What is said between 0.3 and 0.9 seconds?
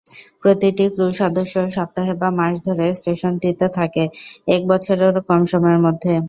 প্রতিটি